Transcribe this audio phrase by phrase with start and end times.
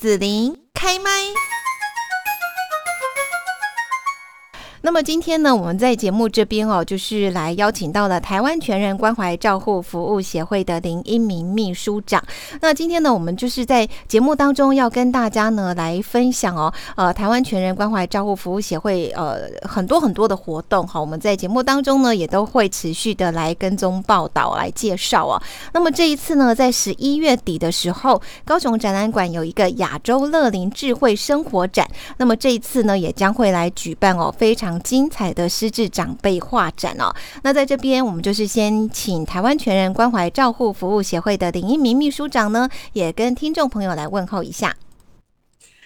[0.00, 1.10] 子琳开麦。
[4.82, 12.24] 那么今天呢，我们在节目这边哦，就是来邀请到了台湾全人关怀照护服务协会的林英明秘书长。
[12.62, 25.42] 那今天呢，我们就是在节目当中要跟大家呢来分享哦，呃，台湾全人关怀照护服务协会呃很多很多的活动哈，我们在节目当中呢也都会持续的来跟踪报道来介绍啊。
[25.74, 31.86] 那么这一次呢，在十一月底的时候，高雄展览馆有一个亚洲乐龄智慧生活展，
[32.16, 34.69] 那么这一次呢，也将会来举办哦，非常。
[34.80, 44.76] 精彩的失智长辈画展哦，那在这边我们就是先请台湾全人关怀照护服务协会的林一鸣秘书长呢，也跟听众朋友来问候一下。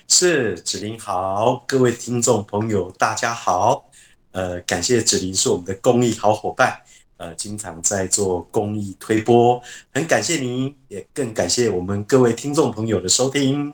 [0.07, 3.87] 是子林好，各位听众朋友大家好，
[4.33, 6.79] 呃，感谢子林是我们的公益好伙伴，
[7.17, 9.63] 呃，经常在做公益推播，
[9.95, 13.73] 很感谢您，也更感谢我们各位听众朋友的收听。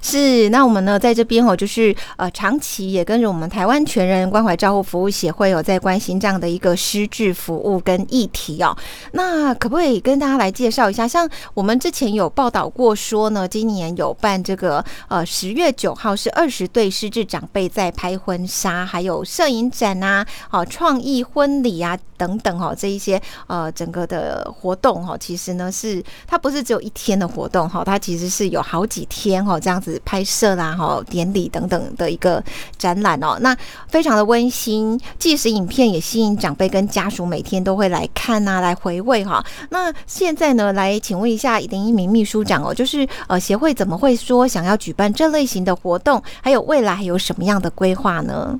[0.00, 8.76] 是，那我们呢，在这边哦，就是呃，长期也跟着我们台湾全人关怀照护服务协会有在关心这样的一个失智服务跟议题哦。
[9.12, 11.06] 那可不可以跟大家来介绍一下？
[11.06, 29.58] 像我们之前有报道过说呢，今年有办这个呃十月九号是二十对失智长辈在拍婚纱，还有摄影展啊，好创意婚礼啊等等哦，这一些呃整个的活动哈，其实呢是它不是只有一天的活动哈，它其实是有好几天哈。
[29.68, 32.42] 这样子拍摄啦，哈，典礼等等的一个
[32.78, 33.54] 展览哦，那
[33.86, 39.44] 非常的温馨，即使影片也吸引长辈跟家属每天都会来看啊，来回味哈。
[39.68, 48.58] 那现在呢，来请问一下林一鸣秘书长哦，就是呃协会怎么会说想要举办这类型的活动，还有未来还有什么样的规划呢？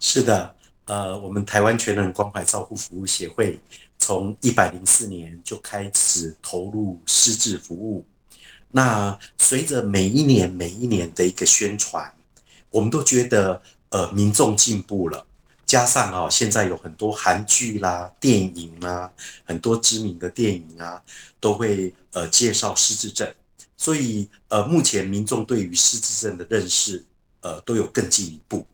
[0.00, 0.54] 是的，
[0.86, 3.60] 呃，我们台湾全人关怀照护服务协会
[3.98, 8.02] 从一百零四年就开始投入失智服务。
[8.70, 12.12] 那随着每一年每一年的一个宣传，
[12.68, 15.26] 我们都觉得呃民众进步了，
[15.64, 19.10] 加上啊现在有很多韩剧啦、电影啊，
[19.44, 21.02] 很多知名的电影啊
[21.40, 23.34] 都会呃介绍失智症，
[23.76, 27.02] 所以呃目前民众对于失智症的认识
[27.40, 28.66] 呃都有更进一步，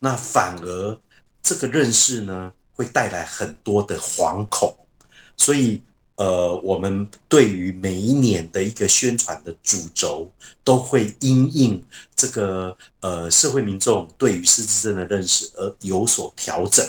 [0.00, 1.00] 那反而
[1.40, 4.76] 这个认识呢会带来很多的惶恐，
[5.36, 5.80] 所以。
[6.16, 10.30] 呃，我们对于每一年的一个宣传的主轴，
[10.64, 11.84] 都会因应
[12.14, 16.86] 这个呃社会民众对于失智症的认识而有所调整。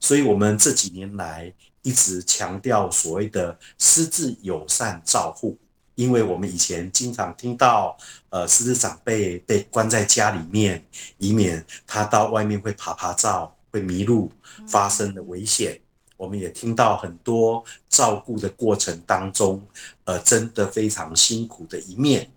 [0.00, 1.52] 所以，我们这几年来
[1.82, 5.58] 一直强调所谓的失智友善照护，
[5.94, 7.96] 因为我们以前经常听到，
[8.30, 10.82] 呃，失智长辈被关在家里面，
[11.18, 14.32] 以免他到外面会爬爬照、会迷路
[14.66, 15.78] 发生的危险。
[16.22, 19.60] 我们也听到很多照顾的过程当中，
[20.04, 22.30] 呃，真的非常辛苦的一面。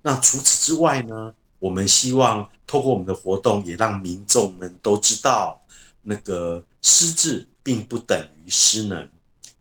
[0.00, 5.60] 那除此之外呢，我们希望透过我们的活动，也让民众们都知道，
[6.02, 9.08] 那个失智并不等于失能。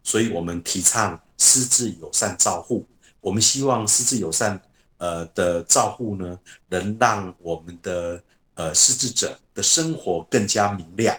[0.03, 2.85] 所以，我们提倡失智友善照护。
[3.19, 4.61] 我们希望失智友善
[4.97, 8.21] 呃的照护呢，能让我们的
[8.53, 11.17] 呃失智者的生活更加明亮。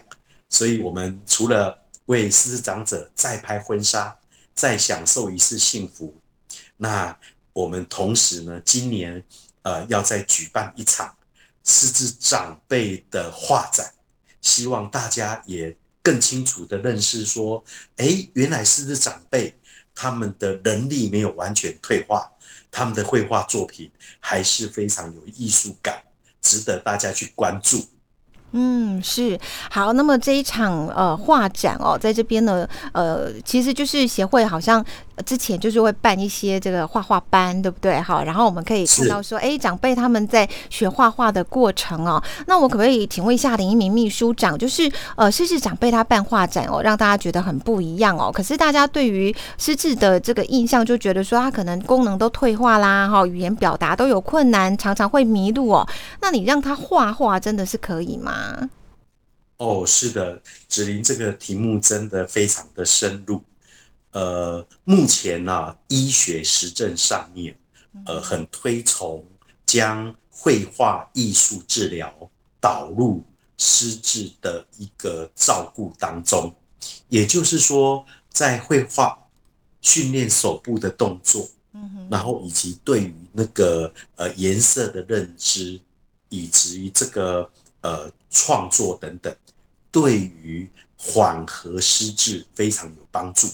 [0.49, 1.77] 所以，我们除了
[2.07, 4.17] 为失智长者再拍婚纱，
[4.55, 6.15] 再享受一次幸福。
[6.77, 7.17] 那
[7.53, 9.23] 我们同时呢，今年
[9.63, 11.15] 呃要再举办一场
[11.65, 13.93] 失智长辈的画展，
[14.41, 17.63] 希望大家也更清楚的认识说，
[17.97, 19.55] 哎，原来失智长辈
[19.95, 22.31] 他们的能力没有完全退化，
[22.71, 26.03] 他们的绘画作品还是非常有艺术感，
[26.41, 27.87] 值得大家去关注。
[28.53, 29.39] 嗯，是
[29.71, 29.93] 好。
[29.93, 34.85] 那么这一场呃画展哦，在这边呢，呃，其实就是协会好像。
[35.27, 38.01] 之前就是会办一些这个画画班，对不对？
[38.01, 42.23] 好，然后我们可以看到说，哎，长辈他们在学画画的过程哦。
[42.47, 48.33] 那我可不可以请问一下林一鸣秘书长，就是呃，失智长辈他办画展哦，让大家觉得很不一样哦。
[48.33, 55.87] 可是大家对于失智的这个印象，就觉得说他可能功能都退化啦，哈，语言表达都有困难，常常会迷路哦。
[56.21, 58.71] 那你让他画画，真的是可以吗？
[59.59, 63.43] 哦，是的，子林这个题目真的非常的深入。
[64.13, 67.59] 呃，目前呢，医学实证上面，
[68.07, 69.25] 呃，很推崇
[69.67, 72.13] 将绘画艺术治疗
[72.61, 73.25] 导入
[73.57, 76.55] 失智的一个照顾当中。
[77.09, 79.19] 也就是说，在绘画
[79.81, 85.81] 训练手部的动作，嗯然后以及对于那个呃颜色的认知，
[86.29, 87.51] 以及这个
[87.81, 89.35] 呃创作等等，
[89.91, 90.69] 对于
[90.99, 93.49] 缓和失智非常有帮助。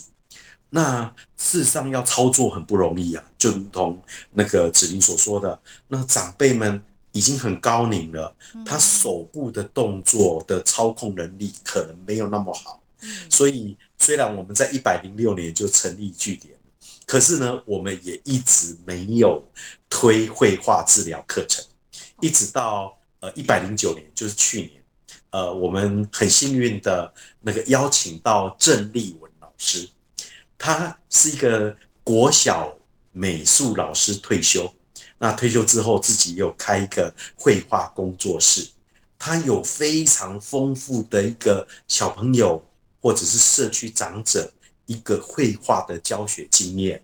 [0.70, 1.04] 那
[1.36, 6.82] 事实上要操作很不容易啊，就如同那个子林所说的，那长辈们
[7.12, 8.36] 已经很高龄了，
[8.66, 12.82] 他手部的动作的操控能力可能没有那么好，
[13.30, 16.54] 所以虽然我们在一百零六年就成立据点，
[17.06, 19.42] 可是呢，我们也一直没有
[19.88, 21.64] 推绘画治疗课程，
[22.20, 24.72] 一直到呃一百零九年，就是去年，
[25.30, 27.10] 呃，我们很幸运的
[27.40, 29.88] 那个邀请到郑立文老师。
[30.58, 32.76] 他是一个国小
[33.12, 34.70] 美术老师退休，
[35.18, 38.68] 那退休之后自己又开一个绘画工作室，
[39.18, 42.62] 他有非常丰富的一个小朋友
[43.00, 44.52] 或者是社区长者
[44.86, 47.02] 一个绘画的教学经验。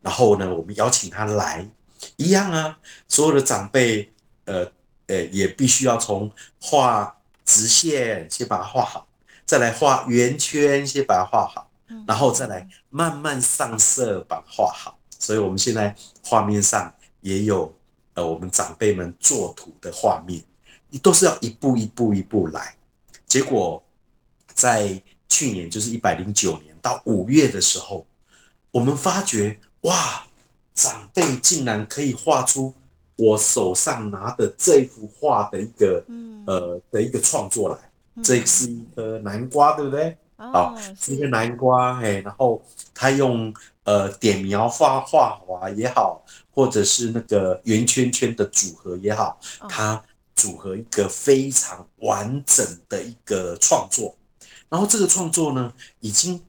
[0.00, 1.68] 然后呢，我们邀请他来，
[2.16, 2.78] 一样啊，
[3.08, 4.12] 所有的长辈，
[4.44, 4.70] 呃
[5.06, 9.08] 呃，也必须要从画直线先把它画好，
[9.44, 11.71] 再来画圆圈先把它画好。
[12.06, 14.98] 然后再来慢慢上色，把画好。
[15.18, 15.94] 所以，我们现在
[16.24, 17.72] 画面上也有
[18.14, 20.42] 呃，我们长辈们作图的画面，
[20.90, 22.74] 你都是要一步一步一步来。
[23.26, 23.82] 结果
[24.52, 28.04] 在去年，就是一百零九年到五月的时候，
[28.70, 30.26] 我们发觉哇，
[30.74, 32.74] 长辈竟然可以画出
[33.16, 36.04] 我手上拿的这幅画的一个
[36.46, 37.78] 呃的一个创作来。
[38.22, 40.18] 这是一颗南瓜，对不对？
[40.50, 42.60] 好，是一个南瓜，嘿，然后
[42.92, 43.54] 他用
[43.84, 50.02] 呃点描画画法也好，或者是那个圆圈圈的组合也好，他
[50.34, 54.16] 组合一个非常完整的一个创作。
[54.68, 56.42] 然后这个创作呢，已经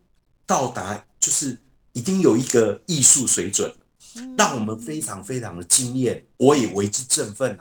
[0.46, 1.58] 到达就是
[1.92, 3.72] 已经有一个艺术水准，
[4.38, 7.60] 让我们非常非常的惊艳，我也为之振奋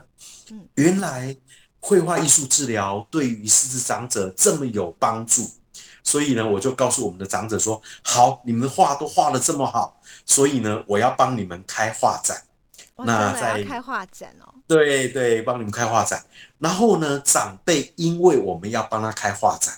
[0.75, 1.35] 原来
[1.79, 5.49] 绘画艺术治疗对于失智长者这么有帮助。
[6.03, 12.43] 所以呢，我就告诉我们的长者说：“好，你们画都画的这么好，所以呢，我要帮你们开画展。
[12.97, 16.23] 那在开画展哦，对对，帮你们开画展。
[16.59, 19.73] 然后呢，长辈因为我们要帮他开画展，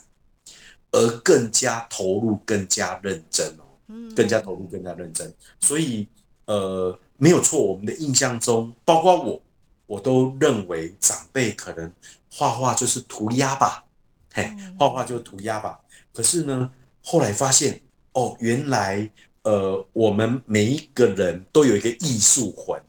[0.92, 5.34] 而更加投入、更加认真哦，嗯，更加投入、更加认真。
[5.62, 6.08] 所以，
[6.46, 9.42] 呃，没有错，我们的印象中，包括我，
[9.86, 11.90] 我都认为长辈可能
[12.30, 13.86] 画画就是涂鸦吧，
[14.34, 15.80] 嘿，画画就是涂鸦吧。”
[16.16, 16.72] 可是呢，
[17.04, 17.82] 后来发现
[18.14, 19.12] 哦，原来
[19.44, 22.82] 呃，我们每一个人都有一个艺术魂，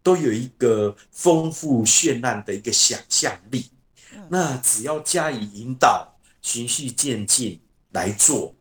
[0.00, 3.66] 都有一个丰富绚烂的一个想象力。
[4.28, 7.60] 那只要加以引导，循序渐进
[7.90, 8.54] 来做，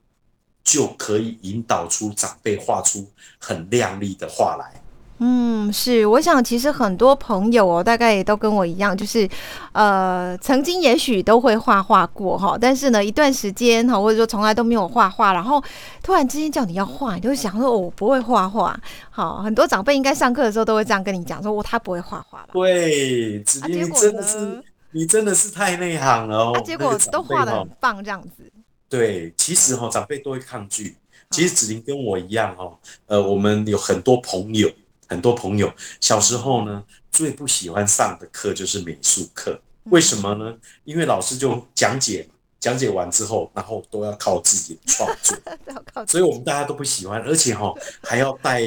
[0.64, 3.08] 就可以引导出长辈画出
[3.38, 4.81] 很亮丽的画来。
[5.24, 9.30] 嗯，是，我想其实很多朋友哦，大概也都跟我一样，就是，
[9.72, 15.64] 呃，曾经也许都会画画过哈，但是呢，一段时间哈，或者说从来都没有画画，然后
[16.02, 18.76] 突然之间叫你要画，你就想说，哦我不会画画。
[19.12, 22.48] 好，很多长辈应该上课的时候都会这样跟你讲，说，我他不会画画了？
[22.54, 26.62] 对，子你真的是，你真的是太内行了哦。
[26.66, 28.52] 结果都画的很棒，这样子。
[28.90, 30.96] 对，其实哈，长辈都会抗拒。
[31.30, 32.70] 其实子林跟我一样哈，
[33.06, 34.68] 呃，我们有很多朋友。
[35.12, 35.70] 很多朋友
[36.00, 36.82] 小时候呢，
[37.12, 39.60] 最不喜欢上的课就是美术课。
[39.90, 40.56] 为什么呢？
[40.86, 42.26] 因为老师就讲解，
[42.62, 45.38] 讲解完之后，然后都要靠自己创作，
[46.08, 48.62] 所以我们大家都不喜欢，而且哈还要带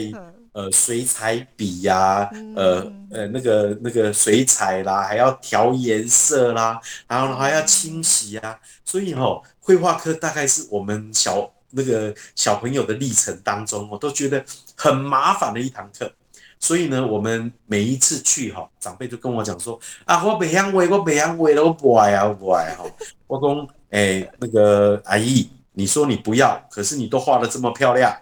[0.53, 6.79] 呃水彩笔呀，呃呃那个那个水彩啦，还要调颜色啦，
[7.09, 8.61] 然后还要清洗啊。
[8.85, 14.45] 所以哈，绘画课大概是我们小那个小朋友的历程当中，我都觉得
[14.77, 16.13] 很麻烦的一堂课。
[16.65, 22.83] 所以呢，我们每一次去哈，长辈都跟我讲说啊，我北洋味，我北洋味了，我不爱啊，我不爱哈。
[23.29, 28.17] 我讲，哎，那个阿姨，你说你不要，可是你都画的这么漂亮。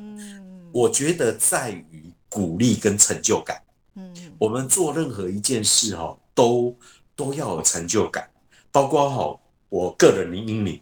[0.70, 3.58] 我觉得在于鼓励跟成就感。
[3.94, 6.76] 嗯，我们做任何一件事哈，都
[7.16, 8.28] 都要有成就感。
[8.70, 9.40] 包括哈，
[9.70, 10.78] 我个人林英明，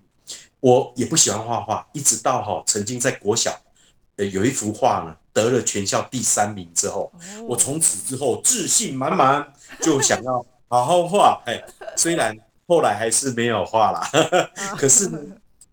[0.58, 3.56] 我也不喜欢画画，一直到哈，曾经在国小，
[4.16, 5.16] 呃，有一幅画呢。
[5.36, 7.12] 得了全校第三名之后，
[7.46, 9.46] 我从此之后自信满满，
[9.82, 11.42] 就想要好好画。
[11.44, 11.62] 哎，
[11.94, 12.34] 虽然
[12.66, 14.10] 后来还是没有画啦，
[14.80, 15.18] 可是呢，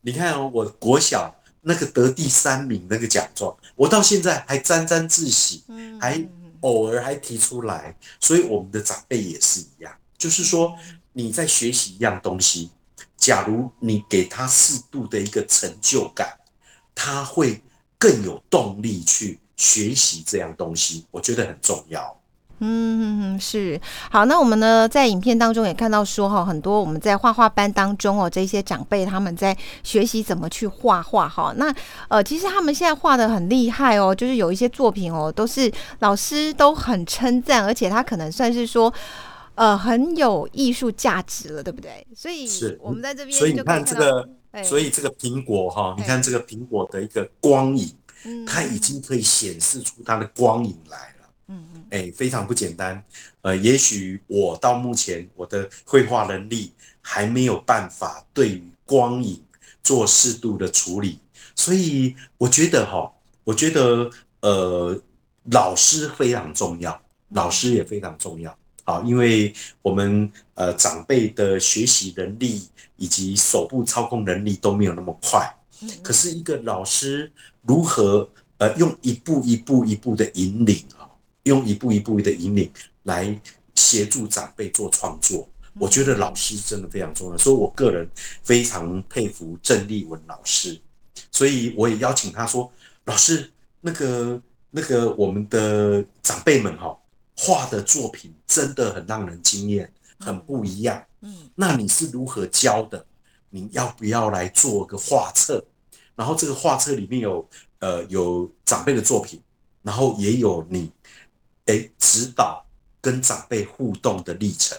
[0.02, 5.64] 你看哦，我国小那个得第三名那个奖状，我到现在还沾沾自喜，
[5.98, 6.22] 还
[6.60, 7.96] 偶尔还提出来。
[8.20, 10.76] 所以我们的长辈也是一样，就是说
[11.14, 12.70] 你在学习一样东西，
[13.16, 16.38] 假如你给他适度的一个成就感，
[16.94, 17.62] 他会
[17.98, 19.40] 更有动力去。
[19.56, 22.20] 学习这样东西，我觉得很重要。
[22.66, 24.24] 嗯，是好。
[24.26, 31.54] 那我们呢，在影片当中也看到说哈，很多我们在画画班当中哦，这些长辈他们在学习怎么去画画哈。
[31.58, 31.74] 那
[32.08, 35.70] 呃，其实他们现在画的很厉害哦，就是有一些作品哦，都是
[36.00, 38.94] 老师都很称赞，而且他可能算是说
[39.56, 42.06] 呃很有艺术价值了，对不对？
[42.16, 44.30] 所以是我们在这边，所以你看这个，
[44.64, 47.94] 所以这个苹果哈，你看这个苹果的一个光影，
[48.46, 51.30] 它已经可以显示出它的光影来了。
[51.48, 53.04] 嗯嗯，哎，非常不简单。
[53.42, 59.44] 呃，也许我到目前我的绘画能力还没有办法对于光影
[59.84, 61.20] 做适度的处理，
[61.56, 63.12] 所以我觉得哈，
[63.44, 64.98] 我觉得呃，
[65.52, 68.58] 老师非常重要，老师也非常重要。
[68.86, 75.54] 好，因为我们呃长辈的学习能力以及手部操控能力都没有那么快，
[76.02, 81.08] 可是一个老师如何呃用一步一步一步的引领啊？
[81.44, 82.72] 用一步一步的引领
[83.04, 83.40] 来
[83.76, 85.48] 协助长辈做创作，
[85.80, 88.10] 我觉得老师真的非常重要，所以我个人
[88.44, 90.80] 非常佩服郑丽文老师，
[91.32, 92.72] 所以我也邀请他说
[93.06, 96.98] ：“老师，那个那个我们的长辈们哈
[97.36, 101.04] 画的作品真的很让人惊艳，很不一样。
[101.22, 103.06] 嗯，那你是如何教的？
[103.50, 105.64] 你要不要来做个画册？
[106.16, 107.48] 然后这个画册里面有
[107.80, 109.42] 呃有长辈的作品，
[109.82, 110.92] 然后也有你。”
[111.66, 112.62] 哎，指导
[113.00, 114.78] 跟长辈互动的历程，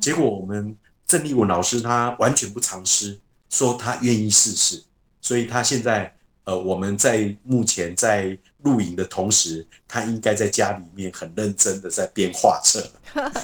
[0.00, 0.74] 结果我们
[1.06, 3.20] 郑立文老师他完全不尝试，
[3.50, 4.82] 说他愿意试试，
[5.20, 6.10] 所以他现在
[6.44, 12.90] 呃，我们在目前在录影的同时，他应该在家里面很认真的在编画册，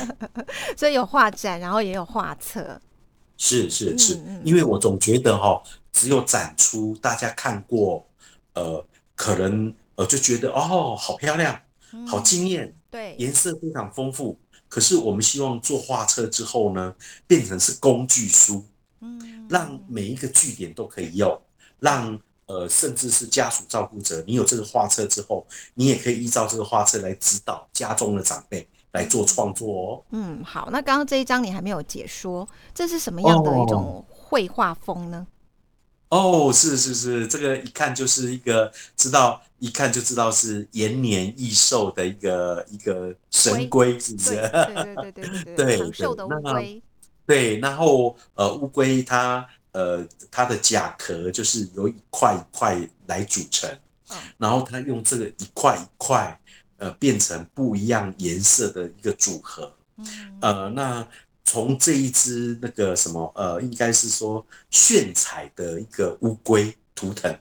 [0.75, 2.81] 所以有画展，然后也有画册，
[3.45, 5.61] 是是是，因为我总觉得哈，
[5.93, 8.07] 只有展出大家看过，
[8.55, 11.61] 呃，可能呃就觉得哦，好漂亮。
[12.07, 14.39] 好惊艳，对，颜色非常丰富。
[14.69, 16.95] 可是我们希望做画册之后呢，
[17.27, 18.65] 变成是工具书，
[19.01, 21.39] 嗯，让每一个据点都可以用，
[21.81, 25.45] 让呃，甚至是家属照顾者，你有这个画册之后，
[25.75, 30.05] 你也可以依照这个画册来指导家中的长辈来做创作哦。
[30.11, 35.27] 嗯，好，那刚刚这一章你还没有解说，这是什么样的一种绘画风呢？
[36.11, 44.31] 哦，是是是，这个一看就是一个知道，一看就知道是延年益寿的一个一个神龟，是不是？
[44.31, 45.13] 对对对
[45.45, 46.83] 对 对，长寿的乌龟。
[47.25, 53.71] 对，然后呃，乌龟它呃它的甲壳就是由一块一块来组成，
[54.37, 56.39] 然后它用这个一块一块
[56.83, 60.07] 呃变成不一样颜色的一个组合，嗯
[60.43, 61.09] 呃那。
[61.45, 67.37] 从这一只那个什么呃，应该是说炫彩的一个乌龟图腾，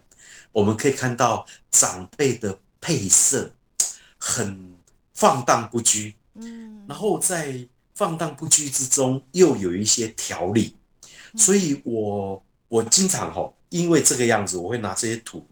[0.51, 3.49] 我们可以看到长辈的配色
[4.17, 4.73] 很
[5.13, 10.75] 放荡不拘，嗯，然后在放荡不拘之中又有一些条理，
[11.37, 15.47] 所以我我经常吼，因为这个样子，我会拿这些图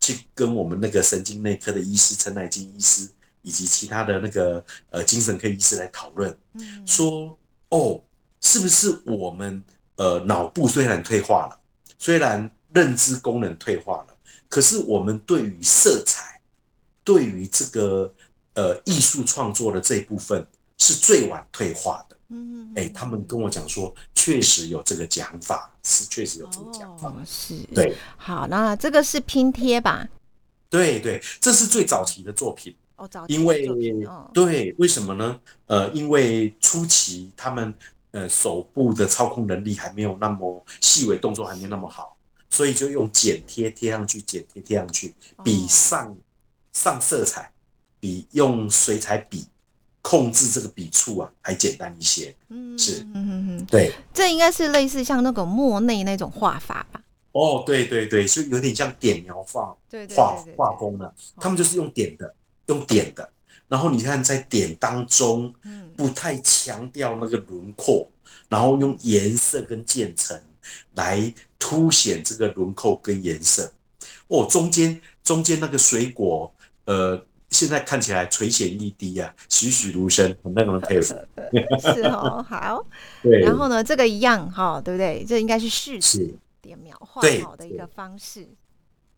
[0.00, 3.08] 去跟我们那个神经内科的医师陈乃金医师
[3.42, 7.36] 以及其他的那个呃精神科医师来讨论，嗯，说。
[7.72, 8.02] 哦，
[8.40, 9.62] 是不是我们
[9.94, 11.56] 呃脑部虽然退化了，
[12.00, 14.16] 虽然认知功能退化了，
[14.48, 16.40] 可是我们对于色彩，
[17.04, 18.12] 对于这个
[18.54, 20.44] 呃艺术创作的这一部分
[20.78, 22.16] 是最晚退化的。
[22.30, 27.14] 嗯，哎，他们跟我讲说，确实有这个讲法，是确实有这个讲法。
[27.24, 27.94] 是，对。
[28.16, 30.08] 好，那这个是拼贴吧？
[30.68, 32.74] 对对，这是最早期的作品。
[33.28, 33.66] 因为
[34.32, 35.40] 对，为什么呢？
[35.66, 37.72] 呃，因为初期他们
[38.10, 42.16] 呃手部的操控能力还没有那么细微，动作还没那么好，
[42.50, 46.14] 所以就用剪贴贴上去，剪贴贴上去，比上
[46.72, 47.50] 上色彩，
[47.98, 49.46] 比用水彩笔
[50.02, 52.34] 控制这个笔触啊还简单一些。
[52.48, 57.00] 嗯，是，嗯嗯嗯，对，这应该是类似像那个莫内那种画法吧？
[57.32, 59.74] 哦，对对对，就有点像点描画
[60.16, 62.34] 画画风的，他们就是用点的。
[62.70, 63.28] 用点的，
[63.66, 68.08] 然后你看在点当中，嗯，不太强调那个轮廓，
[68.48, 70.40] 然后用颜色跟渐层
[70.94, 73.72] 来凸显这个轮廓跟颜色。
[74.28, 76.52] 哦，中间中间那个水果，
[76.84, 81.12] 呃，现在看起来垂涎欲滴啊，栩栩如生，很让人佩服。
[81.80, 82.86] 是哦，好。
[83.24, 83.40] 对。
[83.40, 85.24] 然后呢，这个一样哈，对不对？
[85.28, 88.46] 这应该是视觉点描画好的一个方式。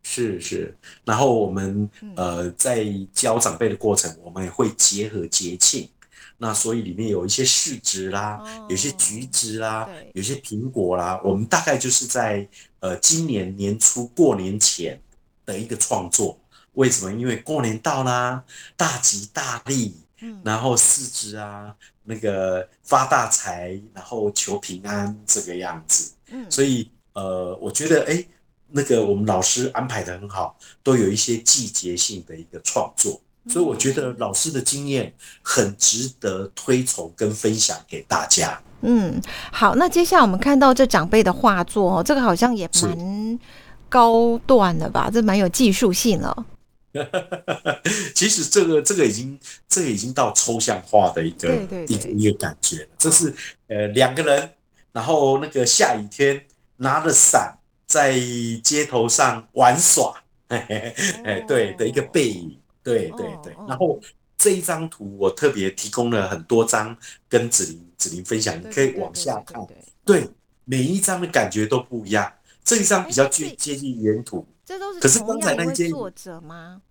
[0.03, 5.89] 是是，然后我们呃在教长辈的过程，我们也会结合节庆，
[6.37, 12.47] 那所以里面有一些柿子啦，有些橘子啦，有些苹果啦，我们大概就是在
[12.79, 15.01] 呃今年年初过年前
[15.45, 16.37] 的一个创作。
[16.73, 17.13] 为什么？
[17.13, 18.43] 因为过年到啦，
[18.75, 19.95] 大吉大利，
[20.43, 21.71] 然后四肢啊，
[22.03, 26.13] 那个发大财，然后求平安这个样子。
[26.29, 28.25] 嗯，所以呃，我觉得哎，
[28.75, 35.13] 那个我们老师安排的很好，都有一些季节性的一个创作，所以我觉得老师的经验
[35.43, 38.59] 很值得推崇跟分享给大家。
[38.81, 43.39] 嗯，好，那接下来我们看到这长辈的画作哦，这个好像也蛮
[43.87, 45.09] 高段的吧？
[45.13, 46.45] 这蛮有技术性了。
[48.13, 51.55] 其实这个这个已经这个已经到抽象化的一个
[51.87, 52.89] 一个一个感觉了。
[52.97, 53.33] 这是
[53.67, 54.49] 呃两个人，
[54.91, 56.45] 然后那个下雨天
[56.77, 58.19] 拿着伞在
[58.63, 60.13] 街头上玩耍，
[60.47, 63.53] 哎对的一个背影，对对对。
[63.67, 63.99] 然后
[64.37, 66.95] 这一张图我特别提供了很多张
[67.29, 69.65] 跟子琳子琳分享，你可以往下看，
[70.03, 70.29] 对
[70.65, 72.31] 每一张的感觉都不一样。
[72.63, 74.45] 这一张比较接接近原图。
[74.65, 76.81] 这都是可是刚才那间作者吗？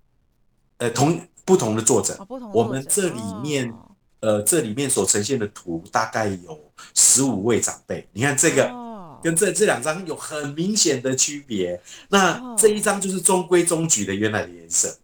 [0.77, 2.19] 呃，同不同的作者，
[2.53, 3.73] 我们这里面
[4.21, 8.07] 呃，这里面所呈现的图大概有十五位长辈。
[8.13, 8.69] 你看这个
[9.23, 11.81] 跟这这两张有很明显的区别。
[12.09, 14.97] 那这一张就是中规中矩的原来的颜色，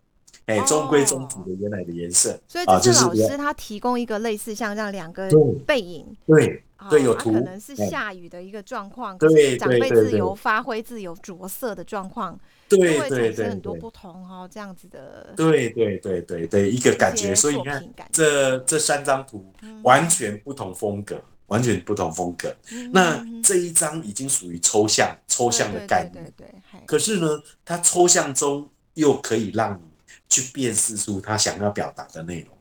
[0.46, 2.38] 哎，中规中矩的原来的颜色。
[2.48, 5.30] 所以这是老师他提供一个类似像这样两个
[5.66, 6.62] 背影，对。
[6.88, 17.34] 对，有图，可能是下雨的一个状况，对，长辈自由发挥、自由着色的状况，对，对对生很多不同哈，这样子的，对，对，对，对，对，一个感觉。
[17.34, 22.54] 所以你看，这这三张图完全不同风格，完全不同风格。
[22.92, 26.46] 那这一张已经属于抽象，抽象的概念，对，
[26.86, 27.28] 可是呢，
[27.64, 29.82] 它抽象中又可以让你
[30.28, 32.56] 去辨识出他想要表达的内容。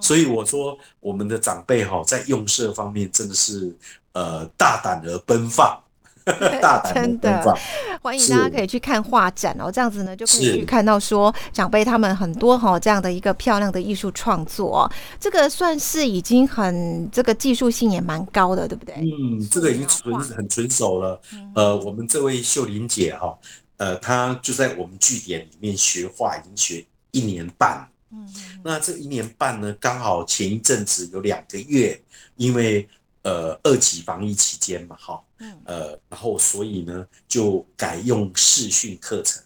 [0.00, 3.74] 所以我说，我们的长辈哈，在用色方面真的是
[4.12, 5.82] 呃大胆而奔放，
[6.60, 7.56] 大胆而奔放。
[8.00, 18.94] 欢迎大家可以去看画展哦，这样子呢就可以去看到说长辈他们很多哈这样的一个漂亮的艺术创作，这个算是已经很这个技术性也蛮高的，对不对？
[18.96, 21.20] 嗯，这个已经纯很纯熟了。
[21.54, 23.38] 呃，我们这位秀玲姐哈，
[23.76, 27.86] 呃，她就在我们据点里面学画，已经学一年半。
[28.10, 28.28] 嗯，
[28.64, 31.98] 那这一年半呢，刚好前一阵子有两个月，
[32.36, 32.86] 因为
[33.22, 39.42] 呃二级防疫期间嘛，哈，嗯，呃，然后所以呢就改用视讯课程。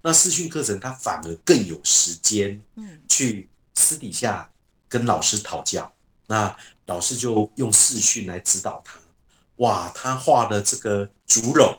[0.00, 4.48] 那视讯课程他反而更有时间，嗯，去私底下
[4.88, 5.92] 跟老师讨教。
[6.28, 9.00] 那老师就用视讯来指导他。
[9.56, 11.76] 哇，他画的这个竹篓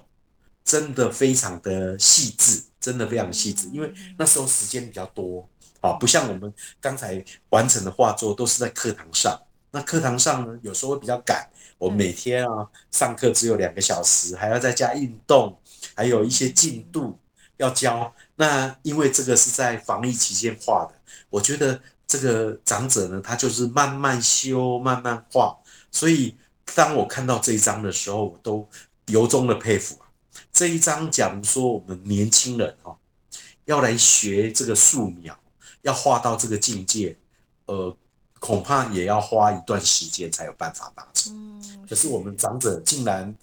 [0.66, 5.48] 真的非常的细致，真的非常细致，因为那时候时间比较多。
[5.80, 9.42] 啊，不像我们刚才完成的画作都是在课堂上。
[9.74, 11.50] 那课堂上呢，有时候会比较赶。
[11.80, 15.60] 我每天啊，上课只有两个小时，还要在家运动，
[15.96, 17.18] 还有一些进度
[17.58, 18.14] 要交。
[18.36, 20.94] 那因为这个是在防疫期间画的，
[21.28, 25.58] 我觉得这个长者呢，他就是慢慢修、慢慢画。
[25.90, 26.38] 所以
[26.76, 28.70] 当我看到这一章的时候，我都
[29.08, 29.98] 由衷的佩服。
[30.52, 32.96] 这一章，假如说我们年轻人哈，
[33.66, 35.36] 要来学这个素描。
[35.82, 37.18] 要画到这个境界，
[37.66, 37.94] 呃，
[38.44, 41.32] 恐怕也要花一段时间才有办法达成。
[41.34, 43.34] 嗯，可是我们长者竟然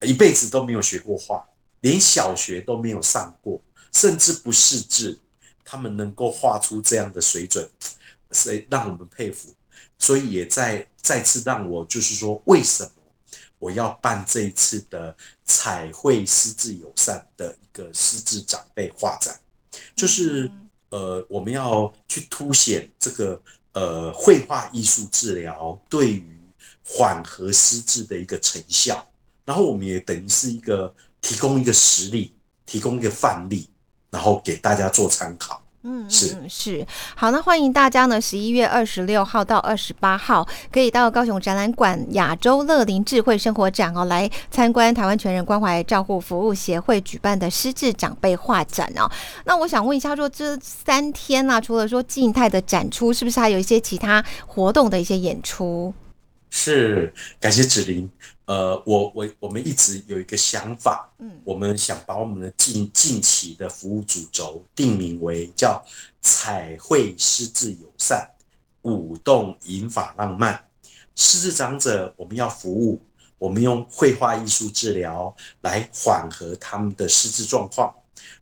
[0.00, 1.46] 一辈子都没有学过画，
[1.82, 3.60] 连小学都没有上过，
[3.92, 5.20] 甚至不识字，
[5.62, 7.68] 他们能够画出这样的水准，
[8.30, 9.52] 所以让我们佩服。
[9.98, 12.90] 所以也在再次让我就是说，为什么
[13.58, 15.14] 我要办这一次的
[15.44, 19.38] 彩绘失智友善的一个失智长辈画展，
[19.94, 20.50] 就是。
[20.90, 23.38] 呃，我们要去凸显这个
[23.76, 26.24] 呃绘画艺术治疗对于
[26.82, 29.06] 缓和失智的一个成效，
[29.44, 32.34] 然后我们也等于是一个提供一个实例，
[32.64, 33.68] 提供一个范例，
[34.10, 35.62] 然后给大家做参考。
[35.88, 49.08] 嗯，是是好，那欢迎大家呢，十一月二十六号到二十八号，可以到高雄展览馆亚洲乐龄智慧生活展哦，来参观台湾全人关怀照护服务协会举办的失智长辈画展哦。
[49.44, 55.94] 那我想问一下，说这三天呢，除了说静态的展出，是不是还有一些其他活动的一些演出？
[56.50, 58.10] 是，感谢子琳。
[58.46, 65.84] 呃，我我我们一直有一个想法，嗯，我们想把我们的近近期的服务主轴定名为叫
[66.20, 68.30] 彩绘失智友善，
[68.82, 70.64] 舞动引法浪漫。
[71.16, 73.02] 失智长者我们要服务，
[73.36, 77.92] 我们用绘画艺术治疗来缓和他们的失智状况。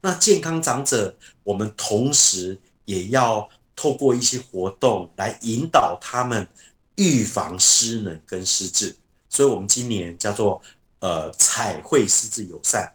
[0.02, 6.46] 那健康长者，我们同时也要透过一些活动来引导他们
[6.96, 8.96] 预防失能跟失智。
[9.28, 10.62] 所以，我们今年叫做
[11.00, 12.92] 呃彩绘失智友善，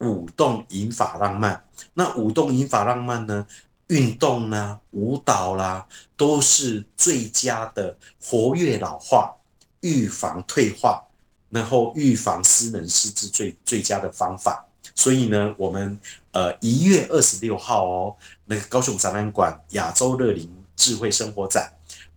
[0.00, 1.62] 舞动引法浪漫。
[1.94, 3.46] 那舞动引法浪漫呢，
[3.88, 5.86] 运动啦、舞蹈啦，
[6.16, 9.36] 都是最佳的活跃老化、
[9.80, 11.04] 预防退化，
[11.50, 14.64] 然后预防失能失智最最佳的方法。
[14.94, 15.98] 所以呢，我们
[16.30, 21.70] 呃一月二十六号哦，那个高雄展览馆亚洲乐龄智慧生活展，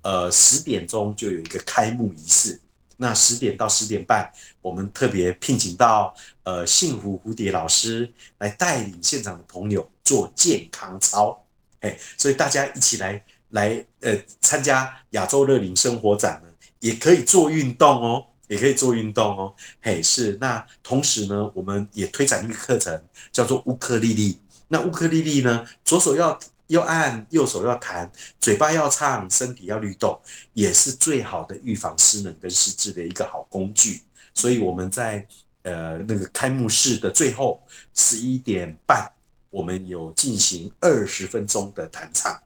[0.05, 2.61] 呃十点钟就有一个开幕仪式。
[2.97, 11.37] 那十点到十点半，我们特别聘请到呃幸福蝴蝶老师来带领现场的朋友做健康操，
[11.81, 20.37] 哎，所以大家一起来来呃参加亚洲乐龄生活展呢，也可以做运动哦，也可以做运动哦，嘿，是。
[20.39, 24.39] 那同时呢，我们也推展一个课程，叫做乌克丽丽。
[24.69, 26.39] 那乌克丽丽呢，左手要。
[26.67, 30.19] 要按右手要弹，嘴巴要唱，身体要律动，
[30.53, 34.01] 也是最好的预防失能跟失智的一个好工具。
[34.33, 35.25] 所以我们在
[35.61, 37.61] 呃那个开幕式的最后
[37.93, 39.09] 十一点半，
[39.49, 42.41] 我们有进行二十分钟的弹唱。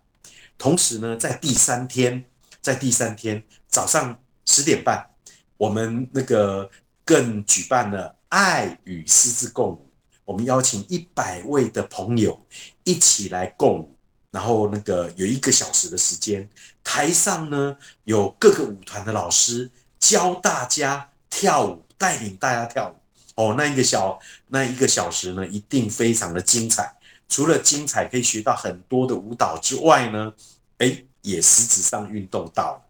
[0.57, 2.23] 同时呢，在第三天，
[2.61, 5.09] 在第三天早上十点半，
[5.55, 6.69] 我们那个
[7.05, 9.89] 更举办了爱与失智共舞，
[10.25, 12.45] 我们邀请一百位的朋友
[12.83, 13.95] 一起来共舞。
[14.31, 16.47] 然后那个有一个小时的时间，
[16.83, 22.95] 台上呢有各个舞团的老师教大家跳舞，带领大家跳舞。
[23.35, 26.93] 哦，那一个小那一个小时呢，一定非常的精彩。
[27.27, 30.33] 除了精彩，可以学到很多的舞蹈之外呢，
[30.79, 32.81] 哎，也实质上运动到了。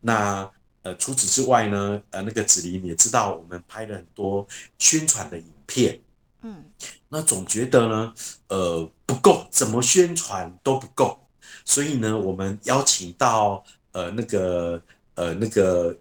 [0.00, 0.50] 那
[0.82, 4.46] 呃，除此之外呢，呃，那个子琳也知道，我们拍了很多
[4.78, 6.00] 宣传的影片。
[6.42, 6.64] 嗯，
[7.08, 8.14] 那总觉得呢，
[8.46, 11.18] 呃，不够，怎么宣传都不够，
[11.64, 14.80] 所以呢，我们邀请到呃那个
[15.14, 15.96] 呃那个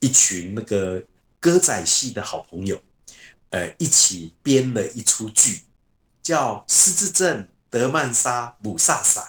[0.00, 1.02] 一群那个
[1.40, 2.78] 歌仔戏的好朋友，
[3.48, 5.62] 呃，一起编了一出剧，
[6.22, 9.22] 叫《狮子镇德曼莎姆萨萨》，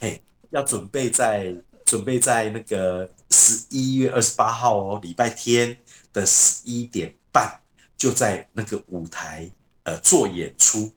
[0.00, 1.54] 嘿，要准备在
[1.86, 5.78] 准备在那个十一月二十八号哦，礼拜天
[6.12, 7.58] 的十一点半，
[7.96, 9.50] 就在那个舞台。
[9.88, 10.92] 呃，做演出，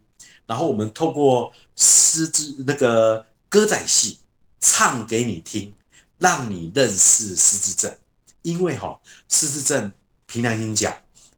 [0.45, 4.19] 然后我们透过狮子那个歌仔戏
[4.60, 5.73] 唱给你听，
[6.17, 7.97] 让你认识失智症。
[8.41, 8.99] 因为哈，
[9.30, 9.89] 失智症
[10.25, 10.93] 凭良心讲，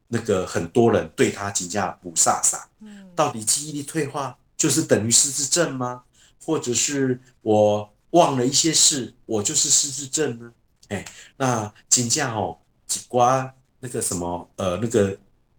[0.07, 2.59] 那个很多人对他评价不飒飒。
[2.79, 6.03] 嗯，到底记忆力退化就是等于失智症吗？
[6.43, 10.51] 或者是我忘了一些事，我就是失智症呢？
[10.87, 11.05] 哎，
[11.37, 15.15] 那金价哦，几瓜那个什么呃，那个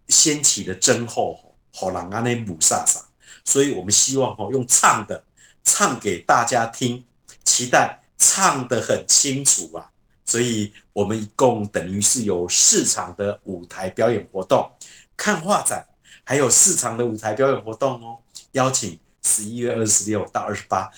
[0.09, 1.39] 掀起的真后。
[1.75, 3.03] 好让阿内姆萨萨，
[3.43, 5.21] 所以我们希望哈用唱的
[5.65, 7.03] 唱给大家听，
[7.43, 9.91] 期待唱得很清楚啊！
[10.25, 14.71] 所以我们一共等于是有四场的舞台表演活动，
[15.17, 15.85] 看画展，
[16.23, 18.19] 还有四场的舞台表演活动哦。
[18.53, 20.89] 邀请十一月二十六到二十八，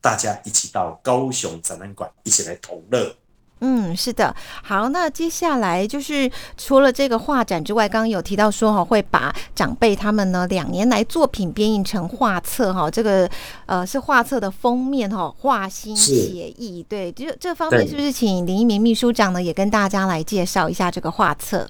[0.00, 3.16] 大家一起到高雄展览馆一起来同乐。
[3.60, 13.30] 嗯，是的，好，那接下来就是除了这个画展之外，刚刚有提到说哈，会把长辈他们呢两年来作品编印成画册哈，这个
[13.64, 21.66] 呃是画册的封面哈，画心写意，对，这这方面是不是请林一鸣秘书长呢也跟大家来介绍一下这个画册？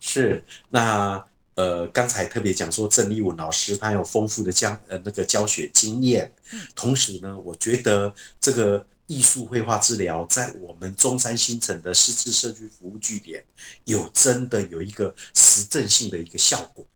[0.00, 1.22] 是，那
[1.54, 6.32] 呃刚才特别讲说郑立文老师他有丰富的教呃那个教学经验，
[6.74, 8.84] 同时呢，我觉得这个。
[9.06, 13.44] 艺术绘画治疗在我们中山新城的失智社区服务据点
[13.84, 16.86] 有真的有一个实证性的一个效果。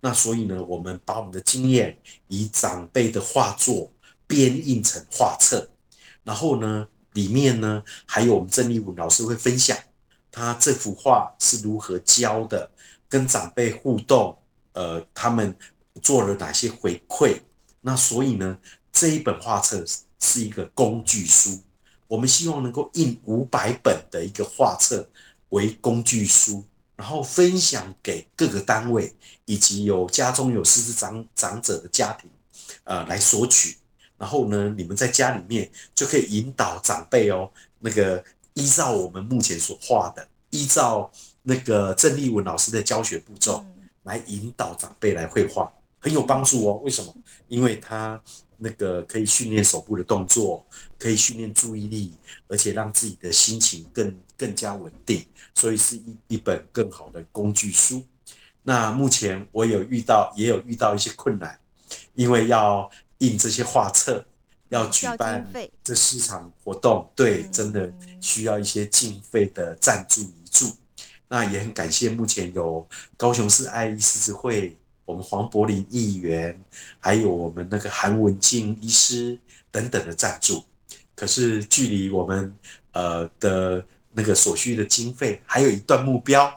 [0.00, 3.92] 那所以呢，我们把我们的经验以长辈的画作
[4.26, 5.68] 编印成画册，
[6.22, 9.76] 然后呢，里面呢还有我们郑立文老师会分享
[10.30, 12.70] 他这幅画是如何教的，
[13.08, 14.38] 跟长辈互动，
[14.72, 15.54] 呃，他们
[16.00, 17.40] 做了哪些回馈。
[17.80, 18.58] 那所以呢，
[18.92, 19.84] 这一本画册。
[20.20, 21.60] 是一个工具书，
[22.06, 25.08] 我们希望能够印五百本的一个画册
[25.50, 26.64] 为工具书，
[26.96, 32.28] 然后分享给各个单位以及有家中有失智长长者的家庭，
[32.84, 33.76] 呃，来索取。
[34.16, 41.08] 然后呢，你们在家里面就可以引导长辈哦，那个依照我们目前所画的，依照
[41.42, 43.64] 那个郑丽文老师的教学步骤
[44.02, 46.80] 来引导长辈来绘画，很有帮助哦。
[46.82, 47.14] 为什么？
[47.46, 48.20] 因为他。
[48.60, 50.66] 那个可以训练手部的动作，
[50.98, 52.12] 可以训练注意力，
[52.48, 58.04] 而且让自己的心情更更加稳定，所以是一一本更好的工具书。
[58.64, 61.58] 那目前我有遇到，也有遇到一些困难，
[62.14, 64.26] 因为要印这些画册，
[64.68, 65.48] 要举办
[65.84, 70.66] 这市场活动，对，真的需要一些经费的赞助遗助。
[71.28, 74.76] 那也很感谢目前有高雄市爱医狮子会。
[75.08, 76.62] 我们黄柏林议员，
[77.00, 79.38] 还有我们那个韩文静医师，
[79.70, 80.62] 等等的赞助。
[81.14, 82.54] 可是距离我们
[82.92, 86.52] 呃的那个所需的经费还有一段目标，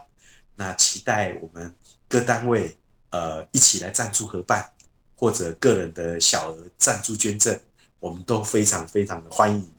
[0.54, 1.74] 那期待我们
[2.10, 2.76] 各单位
[3.12, 4.70] 呃一起来赞助合办，
[5.16, 7.58] 或者个人的小额赞助捐赠，
[8.02, 9.72] 我们都非常非常的欢迎，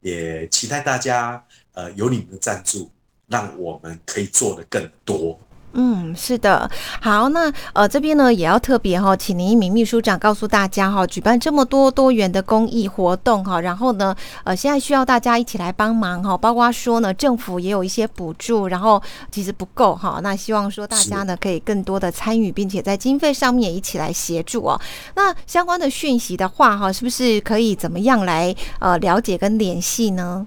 [0.00, 2.90] 也期待大家呃有你们的赞助，
[3.28, 5.40] 让我们可以做的更多。
[5.78, 6.70] 嗯，是的，
[7.02, 24.80] 好，那呃这边呢也要特别哈，请林一鸣秘书长告诉大家哈，举办这么多多元的公益活动哈，然后呢呃现在需要大家一起来帮忙哈，包括说呢政府也有一些补助，然后其实不够哈，那希望说大家呢可以更多的参与，并且在经费上面一起来协助哦。
[25.14, 30.46] 那相关的讯息的话哈，是不是可以怎么样来呃了解跟联系呢？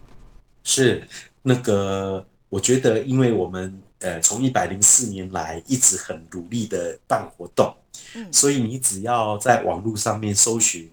[0.64, 1.08] 是
[1.44, 3.80] 那个，我觉得因为我们。
[4.00, 7.76] 呃，从一百零四年来一直很努力的办活动，
[8.16, 10.90] 嗯，所以你只要在网络上面搜寻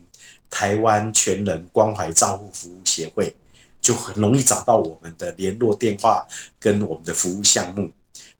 [0.50, 3.32] 台湾全人关怀照护服务协会，
[3.80, 6.26] 就很容易找到我们的联络电话
[6.58, 7.92] 跟我们的服务项目，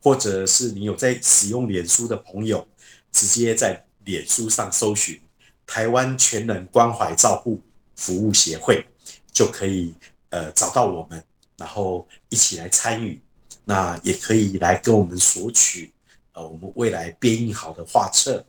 [0.02, 2.66] 或者是你有在使用脸书的朋友，
[3.12, 5.20] 直接在脸书上搜寻
[5.64, 7.62] 台湾全人关怀照护
[7.94, 8.84] 服务协会，
[9.30, 9.94] 就可以
[10.30, 11.22] 呃找到我们，
[11.56, 13.20] 然后一起来参与。
[13.68, 15.92] 那也可以来跟我们索取，
[16.34, 18.46] 呃，我们未来编译好的画册。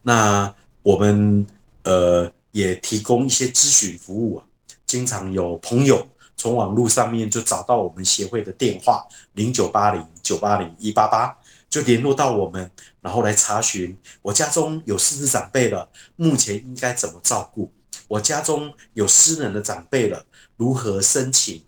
[0.00, 1.44] 那我们
[1.82, 4.44] 呃也提供一些咨询服务啊，
[4.86, 6.06] 经常有朋友
[6.36, 11.36] 从网络上面就找到我们协会的电话零九八零九八零一八八，
[11.68, 17.72] 就联络到我们，然后来查询我家中有失智长辈了，目前应该怎么照顾？
[18.06, 20.24] 我家中有失能的长辈了，
[20.56, 21.60] 如何申请？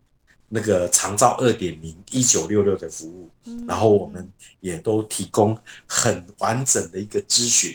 [0.54, 3.30] 那个长照二点零一九六六的服务，
[3.66, 7.74] 然后我们也都提供很完整的一个咨询。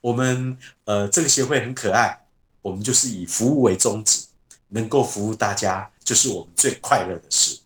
[0.00, 2.16] 我们呃这个协会很可爱，
[2.62, 4.26] 我们就是以服务为宗旨，
[4.68, 7.58] 能够服务大家就是我们最快乐的事。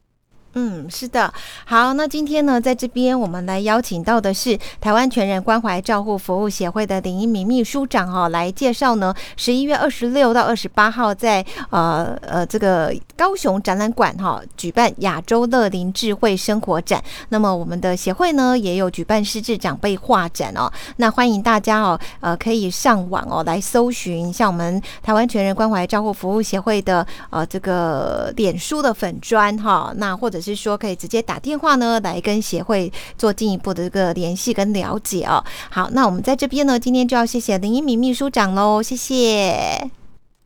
[0.55, 1.33] 嗯，是的，
[1.67, 17.01] 好，那今天呢，在这边我们来邀请到的是台湾全人关怀照护服务协会的林一鸣秘书长哦，来介绍呢，十一月二十六到二十八号在呃呃这个高雄展览馆哈举办亚洲乐龄智慧生活展。
[17.29, 30.38] 那么我们的协会呢也有举办失智长辈画展哦，那欢迎大家哦呃可以上网哦来搜寻像我们台湾全人关怀照护服务协会的呃这个脸书的粉砖哈，那或者。
[30.41, 35.45] 是说可以直接打电话呢，来跟协会做进一步的一个联系跟了解哦。
[35.71, 39.91] 好，那我们在这边呢，今天就要谢谢林一鸣秘书长喽，谢谢，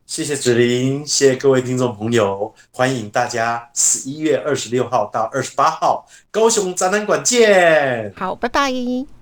[0.06, 8.12] 谢谢子林，谢谢各位听众朋友，欢迎大家十一月二十六号到二十八号高雄展览馆见。
[8.16, 9.21] 好，拜拜。